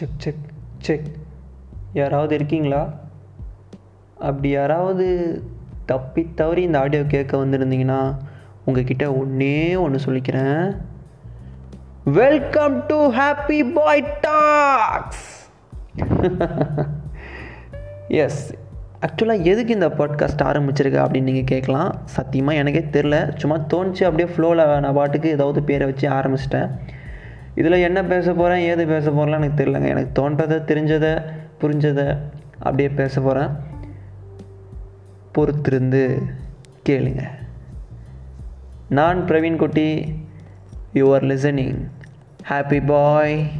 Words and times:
Check 0.00 0.18
check 0.18 0.44
check 0.78 1.08
யாராவது 1.92 2.34
இருக்கீங்களா? 2.34 2.94
அப்படி 4.18 4.48
யாராவது 4.48 5.06
தப்பி 5.86 6.28
தவறி 6.34 6.62
இந்த 6.62 6.78
ஆடியோ 6.78 7.02
கேட்க 7.04 7.36
வந்திருந்தீங்கன்னா 7.36 8.16
உங்ககிட்ட 8.64 9.12
ஒன்றே 9.12 9.76
ஒன்று 9.76 9.98
சொல்லிக்கிறேன். 10.04 10.76
Welcome 12.04 12.86
to 12.86 13.12
happy 13.12 13.72
boy 13.72 14.18
talks 14.20 15.50
yes 18.08 18.54
ஆக்சுவலாக 19.00 19.42
எதுக்கு 19.42 19.72
இந்த 19.72 19.88
பாட்காஸ்ட் 19.88 20.46
ஆரம்பிச்சிருக்க 20.50 21.02
அப்படின்னு 21.02 21.28
நீங்கள் 21.28 21.44
கேட்கலாம்? 21.44 22.00
சத்தியமாக 22.04 22.58
எனக்கே 22.58 23.00
தெரில 23.00 23.36
சும்மா 23.36 23.56
தோணுச்சு 23.58 24.04
அப்படியே 24.04 24.36
ஃப்ளோவில் 24.36 24.78
நான் 24.78 24.94
பாட்டுக்கு 24.94 25.28
ஏதாவது 25.28 25.62
பேரை 25.62 25.86
வச்சு 25.86 26.08
ஆரம்பிச்சிட்டேன். 26.08 26.70
இதில் 27.54 27.72
என்ன 27.72 28.04
பேச 28.04 28.32
போகிறேன் 28.32 28.68
ஏது 28.68 28.86
பேச 28.86 29.10
போகிறேன்லாம் 29.10 29.42
எனக்கு 29.42 29.64
தெரிலங்க 29.64 29.88
எனக்கு 29.88 30.12
தோன்றதை 30.22 30.60
தெரிஞ்சதை 30.70 31.22
புரிஞ்சதை 31.60 32.18
அப்படியே 32.58 32.88
பேச 32.88 33.20
போகிறேன். 33.20 33.48
பொறுத்திருந்து 35.34 36.22
கேளுங்க. 36.88 37.22
நான் 38.88 39.24
Praveen 39.24 39.56
Kutty 39.56 40.16
you 40.92 41.14
are 41.14 41.24
listening 41.24 41.76
happy 42.48 42.86
boy 42.86 43.50